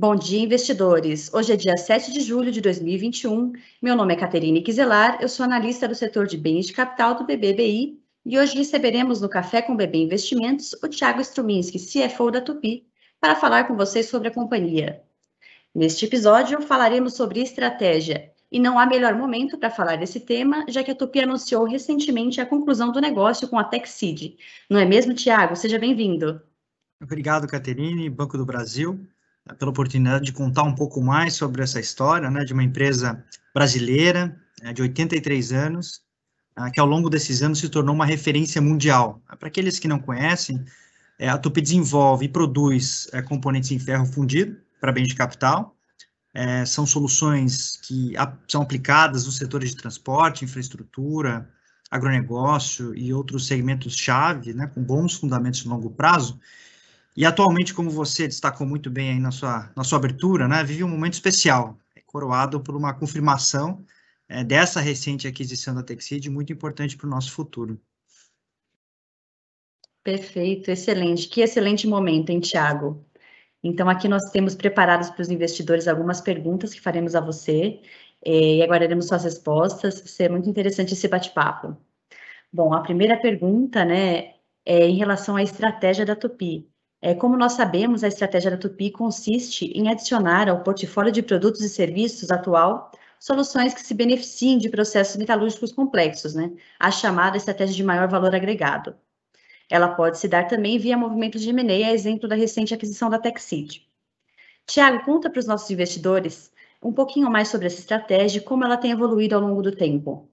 Bom 0.00 0.14
dia, 0.14 0.38
investidores. 0.38 1.28
Hoje 1.34 1.52
é 1.52 1.56
dia 1.56 1.76
7 1.76 2.12
de 2.12 2.20
julho 2.20 2.52
de 2.52 2.60
2021. 2.60 3.52
Meu 3.82 3.96
nome 3.96 4.14
é 4.14 4.16
Caterine 4.16 4.62
Quiselar, 4.62 5.18
eu 5.20 5.28
sou 5.28 5.42
analista 5.42 5.88
do 5.88 5.94
setor 5.96 6.24
de 6.28 6.38
bens 6.38 6.66
de 6.66 6.72
capital 6.72 7.16
do 7.16 7.24
BBBI 7.24 8.00
e 8.24 8.38
hoje 8.38 8.56
receberemos 8.56 9.20
no 9.20 9.28
Café 9.28 9.60
com 9.60 9.74
BB 9.74 9.98
Investimentos 9.98 10.72
o 10.84 10.88
Thiago 10.88 11.20
Struminski, 11.20 11.80
CFO 11.80 12.30
da 12.30 12.40
Tupi, 12.40 12.86
para 13.20 13.34
falar 13.34 13.64
com 13.64 13.74
vocês 13.74 14.08
sobre 14.08 14.28
a 14.28 14.30
companhia. 14.30 15.02
Neste 15.74 16.04
episódio, 16.04 16.62
falaremos 16.62 17.14
sobre 17.14 17.40
estratégia 17.40 18.30
e 18.52 18.60
não 18.60 18.78
há 18.78 18.86
melhor 18.86 19.16
momento 19.16 19.58
para 19.58 19.68
falar 19.68 19.96
desse 19.96 20.20
tema, 20.20 20.64
já 20.68 20.84
que 20.84 20.92
a 20.92 20.94
Tupi 20.94 21.22
anunciou 21.22 21.64
recentemente 21.64 22.40
a 22.40 22.46
conclusão 22.46 22.92
do 22.92 23.00
negócio 23.00 23.48
com 23.48 23.58
a 23.58 23.64
TechSeed. 23.64 24.36
Não 24.70 24.78
é 24.78 24.84
mesmo, 24.84 25.12
Thiago? 25.12 25.56
Seja 25.56 25.76
bem-vindo. 25.76 26.40
Obrigado, 27.02 27.48
Caterine, 27.48 28.08
Banco 28.08 28.38
do 28.38 28.46
Brasil 28.46 29.04
pela 29.58 29.70
oportunidade 29.70 30.24
de 30.24 30.32
contar 30.32 30.62
um 30.62 30.74
pouco 30.74 31.00
mais 31.02 31.34
sobre 31.34 31.62
essa 31.62 31.80
história, 31.80 32.30
né, 32.30 32.44
de 32.44 32.52
uma 32.52 32.62
empresa 32.62 33.24
brasileira, 33.54 34.36
né, 34.62 34.72
de 34.72 34.82
83 34.82 35.52
anos, 35.52 36.02
uh, 36.58 36.70
que 36.72 36.80
ao 36.80 36.86
longo 36.86 37.08
desses 37.08 37.42
anos 37.42 37.58
se 37.58 37.68
tornou 37.68 37.94
uma 37.94 38.06
referência 38.06 38.60
mundial. 38.60 39.22
Para 39.38 39.48
aqueles 39.48 39.78
que 39.78 39.88
não 39.88 39.98
conhecem, 39.98 40.64
é, 41.18 41.28
a 41.28 41.36
Tupi 41.36 41.60
desenvolve 41.60 42.26
e 42.26 42.28
produz 42.28 43.08
é, 43.12 43.20
componentes 43.20 43.70
em 43.72 43.78
ferro 43.78 44.06
fundido 44.06 44.56
para 44.80 44.92
bens 44.92 45.08
de 45.08 45.16
capital, 45.16 45.76
é, 46.32 46.64
são 46.64 46.86
soluções 46.86 47.78
que 47.78 48.12
são 48.46 48.62
aplicadas 48.62 49.26
nos 49.26 49.36
setores 49.36 49.70
de 49.70 49.76
transporte, 49.76 50.44
infraestrutura, 50.44 51.48
agronegócio 51.90 52.94
e 52.94 53.12
outros 53.12 53.46
segmentos-chave, 53.46 54.52
né, 54.52 54.68
com 54.68 54.82
bons 54.82 55.14
fundamentos 55.14 55.60
de 55.60 55.68
longo 55.68 55.90
prazo, 55.90 56.38
e 57.18 57.24
atualmente, 57.26 57.74
como 57.74 57.90
você 57.90 58.28
destacou 58.28 58.64
muito 58.64 58.88
bem 58.88 59.10
aí 59.10 59.18
na 59.18 59.32
sua, 59.32 59.72
na 59.74 59.82
sua 59.82 59.98
abertura, 59.98 60.46
né, 60.46 60.62
vive 60.62 60.84
um 60.84 60.88
momento 60.88 61.14
especial, 61.14 61.76
é 61.96 62.00
coroado 62.06 62.60
por 62.60 62.76
uma 62.76 62.94
confirmação 62.94 63.84
é, 64.28 64.44
dessa 64.44 64.80
recente 64.80 65.26
aquisição 65.26 65.74
da 65.74 65.82
Texid, 65.82 66.30
muito 66.30 66.52
importante 66.52 66.96
para 66.96 67.08
o 67.08 67.10
nosso 67.10 67.32
futuro. 67.32 67.76
Perfeito, 70.04 70.70
excelente. 70.70 71.28
Que 71.28 71.40
excelente 71.40 71.88
momento, 71.88 72.30
hein, 72.30 72.38
Tiago? 72.38 73.04
Então, 73.64 73.88
aqui 73.88 74.06
nós 74.06 74.30
temos 74.30 74.54
preparados 74.54 75.10
para 75.10 75.22
os 75.22 75.28
investidores 75.28 75.88
algumas 75.88 76.20
perguntas 76.20 76.72
que 76.72 76.80
faremos 76.80 77.16
a 77.16 77.20
você 77.20 77.80
é, 78.24 78.58
e 78.58 78.62
aguardaremos 78.62 79.08
suas 79.08 79.24
respostas. 79.24 79.98
Vai 79.98 80.06
ser 80.06 80.30
muito 80.30 80.48
interessante 80.48 80.92
esse 80.92 81.08
bate-papo. 81.08 81.76
Bom, 82.52 82.72
a 82.72 82.80
primeira 82.80 83.16
pergunta, 83.20 83.84
né, 83.84 84.34
é 84.64 84.86
em 84.86 84.96
relação 84.96 85.34
à 85.34 85.42
estratégia 85.42 86.06
da 86.06 86.14
Tupi. 86.14 86.77
É, 87.00 87.14
como 87.14 87.36
nós 87.36 87.52
sabemos, 87.52 88.02
a 88.02 88.08
estratégia 88.08 88.50
da 88.50 88.56
Tupi 88.56 88.90
consiste 88.90 89.66
em 89.66 89.88
adicionar 89.88 90.48
ao 90.48 90.62
portfólio 90.62 91.12
de 91.12 91.22
produtos 91.22 91.60
e 91.62 91.68
serviços 91.68 92.30
atual 92.30 92.90
soluções 93.20 93.74
que 93.74 93.80
se 93.82 93.94
beneficiem 93.94 94.58
de 94.58 94.68
processos 94.68 95.16
metalúrgicos 95.16 95.72
complexos, 95.72 96.34
né? 96.34 96.52
A 96.78 96.90
chamada 96.90 97.36
estratégia 97.36 97.74
de 97.74 97.84
maior 97.84 98.08
valor 98.08 98.34
agregado. 98.34 98.96
Ela 99.70 99.94
pode 99.94 100.18
se 100.18 100.28
dar 100.28 100.48
também 100.48 100.78
via 100.78 100.96
movimentos 100.96 101.42
de 101.42 101.50
M&A, 101.50 101.88
a 101.88 101.92
exemplo 101.92 102.28
da 102.28 102.34
recente 102.34 102.74
aquisição 102.74 103.10
da 103.10 103.18
TechSeed. 103.18 103.86
Tiago, 104.66 105.04
conta 105.04 105.30
para 105.30 105.40
os 105.40 105.46
nossos 105.46 105.70
investidores 105.70 106.52
um 106.82 106.92
pouquinho 106.92 107.30
mais 107.30 107.48
sobre 107.48 107.66
essa 107.66 107.80
estratégia 107.80 108.38
e 108.38 108.42
como 108.42 108.64
ela 108.64 108.76
tem 108.76 108.92
evoluído 108.92 109.34
ao 109.34 109.40
longo 109.40 109.62
do 109.62 109.74
tempo. 109.74 110.28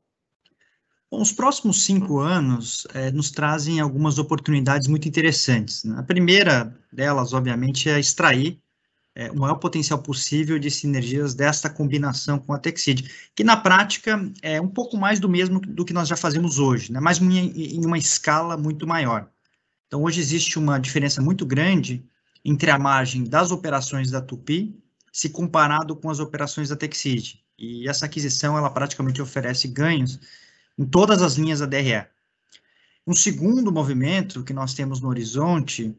Bom, 1.12 1.22
os 1.22 1.32
próximos 1.32 1.84
cinco 1.84 2.20
anos 2.20 2.88
é, 2.94 3.12
nos 3.12 3.30
trazem 3.30 3.80
algumas 3.80 4.18
oportunidades 4.18 4.88
muito 4.88 5.08
interessantes. 5.08 5.84
Né? 5.84 5.96
A 5.98 6.04
primeira 6.04 6.76
delas, 6.92 7.32
obviamente, 7.34 7.90
é 7.90 8.00
extrair 8.00 8.60
é, 9.14 9.32
o 9.32 9.38
maior 9.38 9.56
potencial 9.56 10.00
possível 10.00 10.60
de 10.60 10.70
sinergias 10.70 11.34
desta 11.34 11.70
combinação 11.70 12.38
com 12.38 12.52
a 12.54 12.60
Texid, 12.60 13.10
que 13.34 13.44
na 13.44 13.56
prática 13.56 14.20
é 14.42 14.60
um 14.60 14.68
pouco 14.68 14.98
mais 14.98 15.20
do 15.20 15.30
mesmo 15.30 15.60
do 15.60 15.86
que 15.86 15.94
nós 15.94 16.08
já 16.08 16.18
fazemos 16.18 16.60
hoje, 16.60 16.92
né? 16.92 17.00
mas 17.00 17.22
em, 17.22 17.78
em 17.78 17.86
uma 17.86 17.98
escala 17.98 18.58
muito 18.58 18.86
maior. 18.86 19.30
Então, 19.88 20.04
hoje 20.04 20.20
existe 20.20 20.60
uma 20.60 20.80
diferença 20.80 21.22
muito 21.22 21.46
grande 21.46 22.04
entre 22.44 22.70
a 22.70 22.78
margem 22.78 23.24
das 23.24 23.52
operações 23.52 24.12
da 24.12 24.22
Tupi 24.22 24.78
se 25.12 25.30
comparado 25.30 25.96
com 25.96 26.10
as 26.10 26.20
operações 26.20 26.68
da 26.68 26.76
Texid. 26.76 27.40
E 27.58 27.88
essa 27.88 28.06
aquisição, 28.06 28.58
ela 28.58 28.70
praticamente 28.70 29.22
oferece 29.22 29.66
ganhos 29.66 30.20
em 30.78 30.86
todas 30.86 31.22
as 31.22 31.36
linhas 31.36 31.60
da 31.60 31.66
DRE. 31.66 32.06
Um 33.08 33.14
segundo 33.14 33.72
movimento 33.72 34.44
que 34.44 34.54
nós 34.54 34.74
temos 34.74 35.00
no 35.00 35.10
horizonte 35.10 35.96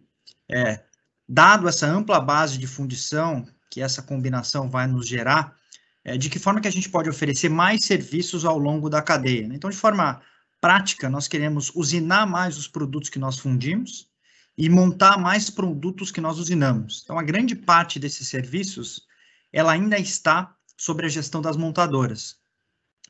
é, 0.49 0.83
dado 1.29 1.69
essa 1.69 1.87
ampla 1.87 2.21
base 2.21 2.59
de 2.59 2.67
fundição 2.67 3.47
que 3.71 3.81
essa 3.81 4.03
combinação 4.03 4.69
vai 4.69 4.87
nos 4.87 5.07
gerar, 5.07 5.57
é, 6.05 6.17
de 6.17 6.31
que 6.31 6.39
forma 6.39 6.61
que 6.61 6.69
a 6.69 6.73
gente 6.73 6.89
pode 6.89 7.09
oferecer 7.09 7.49
mais 7.49 7.85
serviços 7.85 8.45
ao 8.45 8.59
longo 8.59 8.89
da 8.89 9.03
cadeia. 9.03 9.47
Né? 9.47 9.57
Então, 9.57 9.71
de 9.71 9.77
forma 9.77 10.21
prática, 10.61 11.11
nós 11.11 11.29
queremos 11.29 11.71
usinar 11.75 12.27
mais 12.27 12.57
os 12.57 12.69
produtos 12.69 13.11
que 13.11 13.19
nós 13.19 13.39
fundimos 13.39 14.09
e 14.57 14.71
montar 14.71 15.19
mais 15.19 15.51
produtos 15.51 16.11
que 16.11 16.21
nós 16.21 16.39
usinamos. 16.39 17.03
Então, 17.05 17.19
a 17.19 17.23
grande 17.23 17.55
parte 17.55 17.99
desses 17.99 18.29
serviços, 18.29 19.07
ela 19.53 19.73
ainda 19.73 19.99
está 19.99 20.55
sobre 20.77 21.07
a 21.07 21.09
gestão 21.09 21.43
das 21.43 21.57
montadoras. 21.57 22.37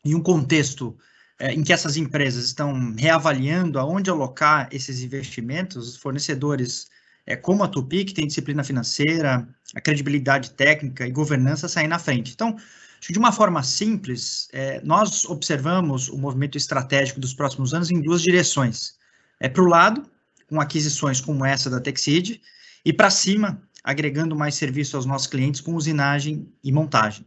Em 0.05 0.15
um 0.15 0.23
contexto 0.23 0.97
é, 1.39 1.53
em 1.53 1.63
que 1.63 1.73
essas 1.73 1.97
empresas 1.97 2.47
estão 2.47 2.95
reavaliando 2.97 3.79
aonde 3.79 4.09
alocar 4.09 4.69
esses 4.73 5.03
investimentos, 5.03 5.89
os 5.89 5.97
fornecedores 5.97 6.89
é, 7.27 7.37
como 7.37 7.63
a 7.63 7.69
Tupi, 7.69 8.05
que 8.05 8.15
tem 8.15 8.27
disciplina 8.27 8.65
financeira, 8.65 9.47
a 9.75 9.81
credibilidade 9.81 10.53
técnica 10.53 11.07
e 11.07 11.11
governança 11.11 11.69
saem 11.69 11.89
na 11.89 11.99
frente. 11.99 12.33
Então, 12.33 12.57
de 13.01 13.19
uma 13.19 13.33
forma 13.33 13.63
simples, 13.63 14.49
é, 14.53 14.81
nós 14.83 15.25
observamos 15.27 16.09
o 16.09 16.17
movimento 16.17 16.57
estratégico 16.57 17.21
dos 17.21 17.35
próximos 17.35 17.75
anos 17.75 17.91
em 17.91 18.01
duas 18.01 18.23
direções. 18.23 18.97
É 19.39 19.49
para 19.49 19.63
o 19.63 19.67
lado, 19.67 20.09
com 20.49 20.61
aquisições 20.61 21.21
como 21.21 21.45
essa 21.45 21.69
da 21.69 21.81
Texid, 21.81 22.41
e 22.85 22.93
para 22.93 23.11
cima, 23.11 23.61
agregando 23.85 24.35
mais 24.35 24.55
serviço 24.55 24.97
aos 24.97 25.05
nossos 25.05 25.27
clientes 25.27 25.61
com 25.61 25.75
usinagem 25.75 26.51
e 26.65 26.73
montagem. 26.73 27.27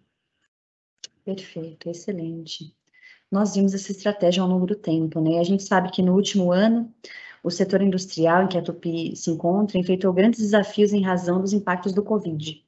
Perfeito, 1.24 1.90
excelente 1.90 2.74
nós 3.32 3.56
vimos 3.56 3.74
essa 3.74 3.92
estratégia 3.92 4.42
ao 4.42 4.50
longo 4.50 4.66
do 4.66 4.76
tempo, 4.76 5.22
né? 5.22 5.40
A 5.40 5.44
gente 5.44 5.64
sabe 5.64 5.92
que 5.92 6.02
no 6.02 6.16
último 6.16 6.52
ano, 6.52 6.92
o 7.44 7.52
setor 7.52 7.82
industrial 7.82 8.44
em 8.44 8.48
que 8.48 8.58
a 8.58 8.62
Tupi 8.62 9.16
se 9.16 9.30
encontra 9.30 9.78
enfrentou 9.78 10.12
grandes 10.12 10.40
desafios 10.40 10.92
em 10.94 11.02
razão 11.02 11.40
dos 11.40 11.54
impactos 11.54 11.94
do 11.94 12.04
Covid. 12.04 12.64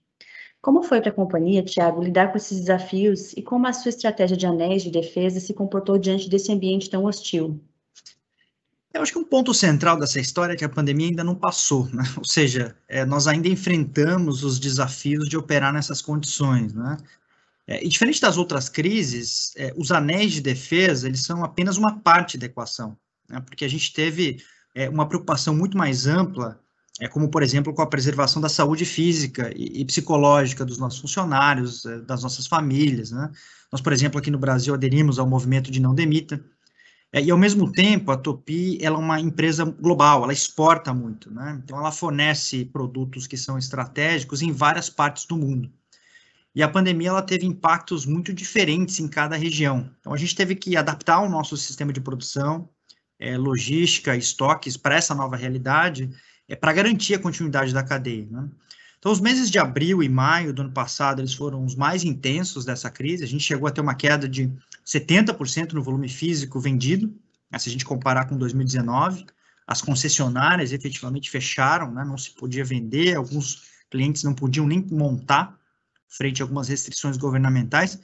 Como 0.61 0.83
foi 0.83 1.01
para 1.01 1.09
a 1.09 1.13
companhia, 1.13 1.63
Tiago, 1.63 2.03
lidar 2.03 2.31
com 2.31 2.37
esses 2.37 2.59
desafios 2.59 3.33
e 3.33 3.41
como 3.41 3.65
a 3.65 3.73
sua 3.73 3.89
estratégia 3.89 4.37
de 4.37 4.45
anéis 4.45 4.83
de 4.83 4.91
defesa 4.91 5.39
se 5.39 5.53
comportou 5.53 5.97
diante 5.97 6.29
desse 6.29 6.51
ambiente 6.51 6.89
tão 6.89 7.05
hostil? 7.05 7.59
Eu 8.93 9.01
acho 9.01 9.13
que 9.13 9.17
um 9.17 9.23
ponto 9.23 9.53
central 9.53 9.97
dessa 9.97 10.19
história 10.19 10.53
é 10.53 10.55
que 10.55 10.65
a 10.65 10.69
pandemia 10.69 11.07
ainda 11.07 11.23
não 11.23 11.33
passou, 11.33 11.87
né? 11.87 12.03
ou 12.17 12.25
seja, 12.25 12.75
é, 12.87 13.05
nós 13.05 13.25
ainda 13.25 13.47
enfrentamos 13.47 14.43
os 14.43 14.59
desafios 14.59 15.27
de 15.27 15.37
operar 15.37 15.73
nessas 15.73 16.01
condições. 16.01 16.73
Né? 16.73 16.97
É, 17.71 17.81
e 17.85 17.87
diferente 17.87 18.19
das 18.19 18.37
outras 18.37 18.67
crises, 18.67 19.53
é, 19.55 19.73
os 19.77 19.93
anéis 19.93 20.33
de 20.33 20.41
defesa 20.41 21.07
eles 21.07 21.23
são 21.23 21.41
apenas 21.41 21.77
uma 21.77 22.01
parte 22.01 22.37
da 22.37 22.45
equação, 22.45 22.97
né? 23.29 23.39
porque 23.39 23.63
a 23.63 23.69
gente 23.69 23.93
teve 23.93 24.43
é, 24.75 24.89
uma 24.89 25.07
preocupação 25.07 25.55
muito 25.55 25.77
mais 25.77 26.05
ampla, 26.05 26.59
é, 26.99 27.07
como 27.07 27.29
por 27.29 27.41
exemplo 27.41 27.73
com 27.73 27.81
a 27.81 27.87
preservação 27.87 28.41
da 28.41 28.49
saúde 28.49 28.83
física 28.83 29.53
e, 29.55 29.79
e 29.79 29.85
psicológica 29.85 30.65
dos 30.65 30.77
nossos 30.77 30.99
funcionários, 30.99 31.85
é, 31.85 31.99
das 32.01 32.23
nossas 32.23 32.45
famílias. 32.45 33.11
Né? 33.11 33.31
Nós, 33.71 33.79
por 33.79 33.93
exemplo, 33.93 34.19
aqui 34.19 34.29
no 34.29 34.37
Brasil 34.37 34.73
aderimos 34.73 35.17
ao 35.17 35.25
movimento 35.25 35.71
de 35.71 35.79
não 35.79 35.95
demita, 35.95 36.43
é, 37.13 37.23
e 37.23 37.31
ao 37.31 37.37
mesmo 37.37 37.71
tempo 37.71 38.11
a 38.11 38.17
Topi 38.17 38.79
ela 38.81 38.97
é 38.97 38.99
uma 38.99 39.17
empresa 39.21 39.63
global, 39.63 40.25
ela 40.25 40.33
exporta 40.33 40.93
muito, 40.93 41.31
né? 41.31 41.57
então 41.63 41.77
ela 41.77 41.91
fornece 41.91 42.65
produtos 42.65 43.27
que 43.27 43.37
são 43.37 43.57
estratégicos 43.57 44.41
em 44.41 44.51
várias 44.51 44.89
partes 44.89 45.25
do 45.25 45.37
mundo. 45.37 45.71
E 46.53 46.61
a 46.61 46.67
pandemia 46.67 47.09
ela 47.09 47.21
teve 47.21 47.45
impactos 47.45 48.05
muito 48.05 48.33
diferentes 48.33 48.99
em 48.99 49.07
cada 49.07 49.37
região. 49.37 49.89
Então 49.99 50.13
a 50.13 50.17
gente 50.17 50.35
teve 50.35 50.53
que 50.55 50.75
adaptar 50.75 51.21
o 51.21 51.29
nosso 51.29 51.55
sistema 51.55 51.93
de 51.93 52.01
produção, 52.01 52.69
é, 53.17 53.37
logística, 53.37 54.15
estoques 54.15 54.75
para 54.75 54.95
essa 54.95 55.15
nova 55.15 55.37
realidade, 55.37 56.09
é, 56.49 56.55
para 56.55 56.73
garantir 56.73 57.15
a 57.15 57.19
continuidade 57.19 57.73
da 57.73 57.83
cadeia. 57.83 58.27
Né? 58.29 58.49
Então 58.99 59.11
os 59.11 59.21
meses 59.21 59.49
de 59.49 59.57
abril 59.57 60.03
e 60.03 60.09
maio 60.09 60.53
do 60.53 60.61
ano 60.61 60.71
passado 60.71 61.21
eles 61.21 61.33
foram 61.33 61.63
os 61.63 61.73
mais 61.73 62.03
intensos 62.03 62.65
dessa 62.65 62.89
crise. 62.89 63.23
A 63.23 63.27
gente 63.27 63.43
chegou 63.43 63.67
a 63.67 63.71
ter 63.71 63.79
uma 63.79 63.95
queda 63.95 64.27
de 64.27 64.51
70% 64.85 65.71
no 65.71 65.81
volume 65.81 66.09
físico 66.09 66.59
vendido, 66.59 67.13
né, 67.49 67.57
se 67.57 67.69
a 67.69 67.71
gente 67.71 67.85
comparar 67.85 68.25
com 68.25 68.37
2019. 68.37 69.25
As 69.65 69.81
concessionárias 69.81 70.73
efetivamente 70.73 71.29
fecharam, 71.29 71.91
né, 71.91 72.03
não 72.03 72.17
se 72.17 72.31
podia 72.31 72.65
vender, 72.65 73.15
alguns 73.15 73.63
clientes 73.89 74.23
não 74.23 74.33
podiam 74.33 74.67
nem 74.67 74.85
montar 74.91 75.57
frente 76.11 76.41
a 76.41 76.45
algumas 76.45 76.67
restrições 76.67 77.17
governamentais. 77.17 77.99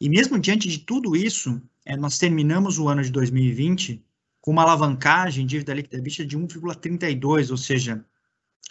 E 0.00 0.08
mesmo 0.08 0.38
diante 0.38 0.68
de 0.68 0.78
tudo 0.78 1.16
isso, 1.16 1.62
é, 1.86 1.96
nós 1.96 2.18
terminamos 2.18 2.78
o 2.78 2.88
ano 2.88 3.02
de 3.02 3.10
2020 3.10 4.04
com 4.40 4.50
uma 4.50 4.62
alavancagem 4.62 5.46
dívida 5.46 5.72
líquida 5.72 5.96
EBITDA 5.96 6.26
de 6.26 6.36
1,32, 6.36 7.50
ou 7.50 7.56
seja, 7.56 8.04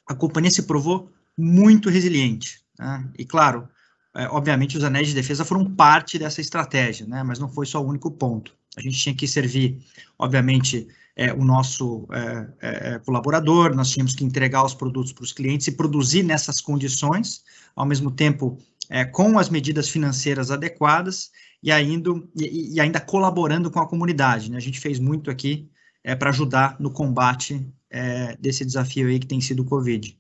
a 0.07 0.13
companhia 0.13 0.51
se 0.51 0.63
provou 0.63 1.12
muito 1.35 1.89
resiliente. 1.89 2.62
Né? 2.77 3.09
E, 3.18 3.25
claro, 3.25 3.68
é, 4.15 4.27
obviamente, 4.27 4.77
os 4.77 4.83
anéis 4.83 5.07
de 5.07 5.15
defesa 5.15 5.44
foram 5.44 5.65
parte 5.65 6.19
dessa 6.19 6.41
estratégia, 6.41 7.07
né? 7.07 7.24
mas 7.24 7.39
não 7.39 7.50
foi 7.50 7.65
só 7.65 7.81
o 7.81 7.88
único 7.88 8.12
ponto. 8.12 8.56
A 8.77 8.81
gente 8.81 8.97
tinha 8.97 9.15
que 9.15 9.27
servir, 9.27 9.80
obviamente, 10.19 10.88
é, 11.15 11.31
o 11.31 11.44
nosso 11.44 12.07
é, 12.12 12.47
é, 12.62 13.00
colaborador, 13.00 13.75
nós 13.75 13.91
tínhamos 13.91 14.15
que 14.15 14.24
entregar 14.24 14.63
os 14.63 14.74
produtos 14.74 15.13
para 15.13 15.24
os 15.24 15.31
clientes 15.31 15.68
e 15.68 15.71
produzir 15.71 16.24
nessas 16.24 16.59
condições, 16.59 17.44
ao 17.75 17.85
mesmo 17.85 18.09
tempo 18.12 18.57
é, 18.89 19.06
com 19.06 19.38
as 19.38 19.50
medidas 19.50 19.89
financeiras 19.89 20.51
adequadas 20.51 21.31
e 21.62 21.71
ainda, 21.71 22.12
e, 22.35 22.75
e 22.75 22.80
ainda 22.80 23.00
colaborando 23.00 23.71
com 23.71 23.80
a 23.80 23.88
comunidade. 23.88 24.51
Né? 24.51 24.57
A 24.57 24.62
gente 24.62 24.80
fez 24.80 25.00
muito 25.00 25.31
aqui 25.31 25.69
é, 26.03 26.15
para 26.15 26.30
ajudar 26.30 26.80
no 26.80 26.91
combate 26.91 27.65
é, 27.89 28.35
desse 28.38 28.65
desafio 28.65 29.07
aí 29.07 29.19
que 29.19 29.27
tem 29.27 29.39
sido 29.39 29.62
o 29.62 29.65
Covid. 29.65 30.18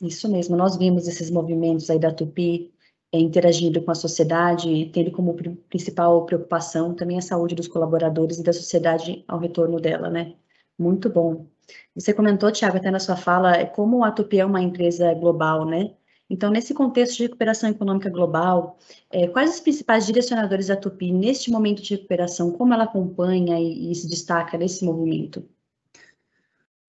Isso 0.00 0.28
mesmo, 0.30 0.56
nós 0.56 0.76
vimos 0.76 1.06
esses 1.06 1.30
movimentos 1.30 1.88
aí 1.90 1.98
da 1.98 2.12
Tupi 2.12 2.72
é, 3.12 3.18
interagindo 3.18 3.80
com 3.82 3.90
a 3.90 3.94
sociedade 3.94 4.90
tendo 4.92 5.10
como 5.12 5.36
principal 5.68 6.26
preocupação 6.26 6.94
também 6.94 7.18
a 7.18 7.22
saúde 7.22 7.54
dos 7.54 7.68
colaboradores 7.68 8.38
e 8.38 8.42
da 8.42 8.52
sociedade 8.52 9.24
ao 9.28 9.38
retorno 9.38 9.80
dela, 9.80 10.10
né? 10.10 10.34
Muito 10.78 11.08
bom. 11.08 11.46
Você 11.94 12.12
comentou, 12.12 12.50
Tiago, 12.50 12.76
até 12.76 12.90
na 12.90 12.98
sua 12.98 13.16
fala, 13.16 13.56
é 13.56 13.64
como 13.64 14.04
a 14.04 14.10
Tupi 14.10 14.40
é 14.40 14.44
uma 14.44 14.60
empresa 14.60 15.14
global, 15.14 15.64
né? 15.64 15.94
Então, 16.28 16.50
nesse 16.50 16.72
contexto 16.72 17.18
de 17.18 17.24
recuperação 17.24 17.68
econômica 17.68 18.08
global, 18.08 18.78
é, 19.10 19.26
quais 19.28 19.54
os 19.54 19.60
principais 19.60 20.06
direcionadores 20.06 20.68
da 20.68 20.76
Tupi 20.76 21.12
neste 21.12 21.50
momento 21.50 21.82
de 21.82 21.94
recuperação? 21.94 22.50
Como 22.50 22.72
ela 22.72 22.84
acompanha 22.84 23.58
e, 23.60 23.92
e 23.92 23.94
se 23.94 24.08
destaca 24.08 24.56
nesse 24.56 24.84
movimento? 24.84 25.46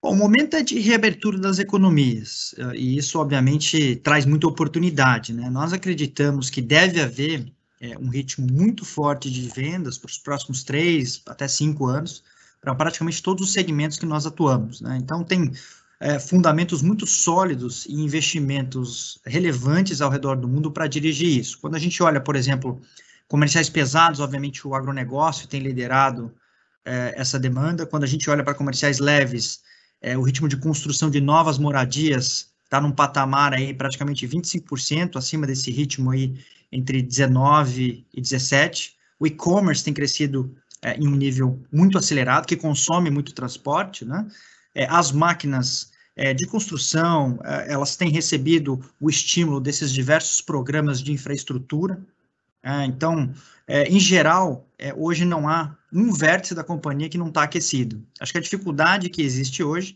Bom, 0.01 0.11
o 0.11 0.15
momento 0.15 0.55
é 0.55 0.61
de 0.61 0.79
reabertura 0.79 1.37
das 1.37 1.57
economias, 1.57 2.53
eh, 2.59 2.75
e 2.75 2.97
isso, 2.97 3.19
obviamente, 3.19 3.95
traz 3.97 4.23
muita 4.23 4.47
oportunidade. 4.47 5.33
Né? 5.33 5.49
Nós 5.49 5.73
acreditamos 5.73 6.49
que 6.49 6.61
deve 6.61 7.01
haver 7.01 7.51
é, 7.81 7.97
um 7.97 8.07
ritmo 8.07 8.47
muito 8.49 8.85
forte 8.85 9.31
de 9.31 9.49
vendas 9.49 9.97
para 9.97 10.09
os 10.09 10.17
próximos 10.17 10.63
três 10.63 11.21
até 11.25 11.47
cinco 11.47 11.87
anos, 11.87 12.23
para 12.61 12.73
praticamente 12.75 13.21
todos 13.21 13.47
os 13.47 13.53
segmentos 13.53 13.97
que 13.97 14.05
nós 14.05 14.25
atuamos. 14.25 14.79
Né? 14.79 14.97
Então, 15.01 15.23
tem 15.23 15.51
é, 15.99 16.19
fundamentos 16.19 16.81
muito 16.81 17.07
sólidos 17.07 17.85
e 17.85 17.93
investimentos 17.93 19.19
relevantes 19.25 20.01
ao 20.01 20.09
redor 20.09 20.35
do 20.35 20.47
mundo 20.47 20.71
para 20.71 20.87
dirigir 20.87 21.39
isso. 21.39 21.57
Quando 21.59 21.75
a 21.75 21.79
gente 21.79 22.01
olha, 22.03 22.19
por 22.19 22.35
exemplo, 22.35 22.81
comerciais 23.27 23.69
pesados, 23.69 24.19
obviamente 24.19 24.67
o 24.67 24.75
agronegócio 24.75 25.47
tem 25.47 25.61
liderado 25.61 26.33
é, 26.83 27.13
essa 27.15 27.39
demanda. 27.39 27.85
Quando 27.85 28.03
a 28.03 28.07
gente 28.07 28.29
olha 28.29 28.43
para 28.43 28.53
comerciais 28.53 28.99
leves, 28.99 29.61
é, 30.01 30.17
o 30.17 30.21
ritmo 30.21 30.47
de 30.47 30.57
construção 30.57 31.09
de 31.09 31.21
novas 31.21 31.57
moradias 31.57 32.53
está 32.63 32.81
num 32.81 32.91
patamar 32.91 33.53
aí 33.53 33.73
praticamente 33.73 34.27
25% 34.27 35.15
acima 35.15 35.47
desse 35.47 35.71
ritmo 35.71 36.11
aí 36.11 36.37
entre 36.71 37.01
19 37.01 38.05
e 38.13 38.21
17. 38.21 38.95
O 39.19 39.25
e-commerce 39.25 39.83
tem 39.83 39.93
crescido 39.93 40.55
é, 40.81 40.95
em 40.97 41.07
um 41.07 41.15
nível 41.15 41.63
muito 41.71 41.97
acelerado, 41.97 42.45
que 42.45 42.55
consome 42.55 43.09
muito 43.09 43.33
transporte, 43.33 44.03
né? 44.03 44.27
É, 44.75 44.85
as 44.89 45.11
máquinas 45.11 45.91
é, 46.15 46.33
de 46.33 46.45
construção, 46.45 47.39
é, 47.43 47.73
elas 47.73 47.95
têm 47.95 48.09
recebido 48.09 48.79
o 48.99 49.09
estímulo 49.09 49.59
desses 49.59 49.91
diversos 49.91 50.41
programas 50.41 51.01
de 51.01 51.11
infraestrutura. 51.11 51.99
É, 52.61 52.85
então, 52.85 53.33
é, 53.67 53.83
em 53.83 53.99
geral, 53.99 54.67
hoje 54.95 55.25
não 55.25 55.47
há 55.47 55.75
um 55.91 56.11
vértice 56.11 56.53
da 56.53 56.63
companhia 56.63 57.09
que 57.09 57.17
não 57.17 57.29
está 57.29 57.43
aquecido. 57.43 58.05
Acho 58.19 58.31
que 58.31 58.37
a 58.37 58.41
dificuldade 58.41 59.09
que 59.09 59.21
existe 59.21 59.63
hoje 59.63 59.95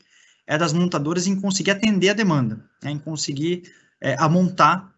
é 0.50 0.58
das 0.58 0.74
montadoras 0.74 1.28
em 1.28 1.40
conseguir 1.40 1.72
atender 1.72 2.10
a 2.10 2.14
demanda, 2.14 2.60
né, 2.82 2.90
em 2.90 2.98
conseguir 2.98 3.72
é, 4.02 4.16
amontar 4.18 4.92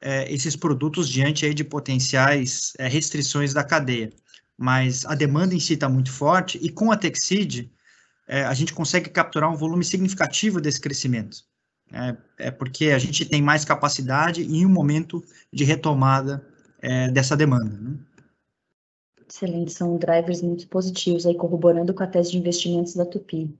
é, 0.00 0.32
esses 0.32 0.56
produtos 0.56 1.08
diante 1.10 1.44
aí 1.44 1.52
de 1.52 1.62
potenciais 1.62 2.72
é, 2.78 2.88
restrições 2.88 3.52
da 3.52 3.62
cadeia. 3.62 4.10
Mas 4.56 5.04
a 5.04 5.14
demanda 5.14 5.54
em 5.54 5.60
si 5.60 5.74
está 5.74 5.88
muito 5.88 6.10
forte 6.10 6.58
e 6.62 6.70
com 6.70 6.90
a 6.90 6.96
Texid 6.96 7.70
é, 8.26 8.44
a 8.44 8.54
gente 8.54 8.72
consegue 8.72 9.10
capturar 9.10 9.50
um 9.50 9.56
volume 9.56 9.84
significativo 9.84 10.60
desse 10.60 10.80
crescimento. 10.80 11.44
É, 11.92 12.46
é, 12.46 12.50
porque 12.50 12.86
a 12.86 12.98
gente 12.98 13.24
tem 13.24 13.42
mais 13.42 13.64
capacidade 13.64 14.42
em 14.42 14.64
um 14.64 14.70
momento 14.70 15.22
de 15.52 15.64
retomada 15.64 16.44
é, 16.80 17.10
dessa 17.10 17.36
demanda. 17.36 17.78
Né? 17.78 17.96
Excelente, 19.28 19.72
são 19.72 19.96
drivers 19.96 20.42
muito 20.42 20.66
positivos, 20.68 21.26
aí 21.26 21.34
corroborando 21.34 21.94
com 21.94 22.02
a 22.02 22.06
tese 22.06 22.32
de 22.32 22.38
investimentos 22.38 22.94
da 22.94 23.04
Tupi. 23.04 23.54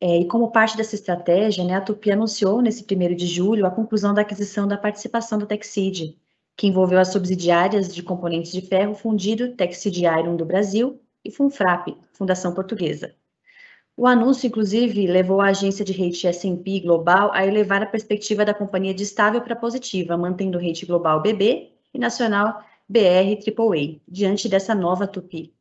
É, 0.00 0.18
e 0.18 0.26
como 0.26 0.50
parte 0.50 0.76
dessa 0.76 0.94
estratégia, 0.94 1.64
né, 1.64 1.74
a 1.74 1.80
Tupi 1.80 2.10
anunciou 2.10 2.62
nesse 2.62 2.84
primeiro 2.84 3.14
de 3.14 3.26
julho 3.26 3.66
a 3.66 3.70
conclusão 3.70 4.14
da 4.14 4.22
aquisição 4.22 4.66
da 4.66 4.78
participação 4.78 5.38
da 5.38 5.46
Texid, 5.46 6.16
que 6.56 6.66
envolveu 6.66 6.98
as 6.98 7.08
subsidiárias 7.08 7.94
de 7.94 8.02
componentes 8.02 8.52
de 8.52 8.62
ferro 8.62 8.94
fundido 8.94 9.54
Texid 9.54 9.98
Iron 10.02 10.36
do 10.36 10.44
Brasil 10.44 11.00
e 11.24 11.30
Funfrap, 11.30 11.96
Fundação 12.12 12.54
Portuguesa. 12.54 13.14
O 14.00 14.06
anúncio, 14.06 14.46
inclusive, 14.46 15.06
levou 15.06 15.42
a 15.42 15.48
agência 15.48 15.84
de 15.84 15.92
rate 15.92 16.26
S&P 16.26 16.80
Global 16.80 17.30
a 17.34 17.46
elevar 17.46 17.82
a 17.82 17.86
perspectiva 17.86 18.46
da 18.46 18.54
companhia 18.54 18.94
de 18.94 19.02
estável 19.02 19.42
para 19.42 19.54
positiva, 19.54 20.16
mantendo 20.16 20.56
o 20.56 20.86
global 20.86 21.20
BB 21.20 21.70
e 21.92 21.98
nacional 21.98 22.64
BR 22.88 23.36
AAA, 23.46 24.00
diante 24.08 24.48
dessa 24.48 24.74
nova 24.74 25.06
Tupi. 25.06 25.54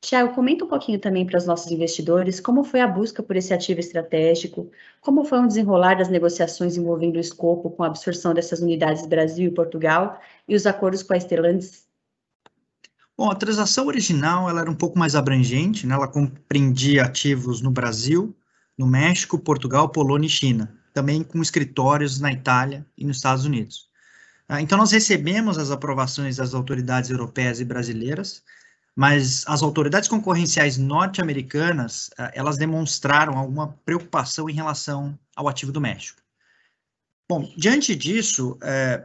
Tiago, 0.00 0.34
comenta 0.34 0.64
um 0.64 0.68
pouquinho 0.68 0.98
também 0.98 1.26
para 1.26 1.36
os 1.36 1.44
nossos 1.44 1.70
investidores 1.70 2.40
como 2.40 2.64
foi 2.64 2.80
a 2.80 2.88
busca 2.88 3.22
por 3.22 3.36
esse 3.36 3.52
ativo 3.52 3.80
estratégico, 3.80 4.70
como 5.02 5.22
foi 5.26 5.40
o 5.40 5.46
desenrolar 5.46 5.96
das 5.96 6.08
negociações 6.08 6.78
envolvendo 6.78 7.16
o 7.16 7.20
escopo 7.20 7.68
com 7.68 7.82
a 7.82 7.88
absorção 7.88 8.32
dessas 8.32 8.60
unidades 8.60 9.04
Brasil 9.04 9.48
e 9.48 9.54
Portugal 9.54 10.18
e 10.48 10.54
os 10.54 10.64
acordos 10.64 11.02
com 11.02 11.12
a 11.12 11.20
Stellantis. 11.20 11.85
Bom, 13.16 13.30
a 13.30 13.34
transação 13.34 13.86
original 13.86 14.48
ela 14.48 14.60
era 14.60 14.70
um 14.70 14.74
pouco 14.74 14.98
mais 14.98 15.14
abrangente, 15.14 15.86
né? 15.86 15.94
ela 15.94 16.06
compreendia 16.06 17.04
ativos 17.04 17.62
no 17.62 17.70
Brasil, 17.70 18.36
no 18.76 18.86
México, 18.86 19.38
Portugal, 19.38 19.88
Polônia 19.88 20.26
e 20.26 20.30
China, 20.30 20.76
também 20.92 21.22
com 21.22 21.40
escritórios 21.40 22.20
na 22.20 22.30
Itália 22.30 22.86
e 22.96 23.06
nos 23.06 23.16
Estados 23.16 23.46
Unidos. 23.46 23.88
Ah, 24.46 24.60
então, 24.60 24.76
nós 24.76 24.92
recebemos 24.92 25.56
as 25.56 25.70
aprovações 25.70 26.36
das 26.36 26.52
autoridades 26.54 27.10
europeias 27.10 27.58
e 27.58 27.64
brasileiras, 27.64 28.42
mas 28.94 29.44
as 29.46 29.62
autoridades 29.62 30.08
concorrenciais 30.08 30.76
norte-americanas, 30.76 32.10
ah, 32.18 32.30
elas 32.34 32.58
demonstraram 32.58 33.38
alguma 33.38 33.68
preocupação 33.84 34.48
em 34.50 34.54
relação 34.54 35.18
ao 35.34 35.48
ativo 35.48 35.72
do 35.72 35.80
México. 35.80 36.20
Bom, 37.28 37.50
diante 37.56 37.96
disso, 37.96 38.56
é, 38.62 39.04